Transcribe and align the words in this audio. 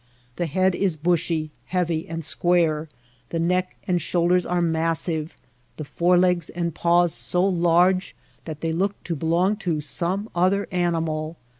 The 0.37 0.47
head 0.47 0.73
is 0.73 0.95
bushy, 0.97 1.51
heavy, 1.65 2.09
and 2.09 2.25
square, 2.25 2.89
the 3.29 3.37
neck 3.37 3.75
and 3.87 4.01
shoulders 4.01 4.47
are 4.47 4.59
massive, 4.59 5.37
the 5.77 5.85
forelegs 5.85 6.49
and 6.49 6.73
paws 6.73 7.13
so 7.13 7.45
large 7.45 8.15
that 8.45 8.61
they 8.61 8.73
look 8.73 9.03
to 9.03 9.15
belong 9.15 9.57
to 9.57 9.79
some 9.79 10.27
other 10.33 10.67
an 10.71 10.93
imal. 10.93 11.35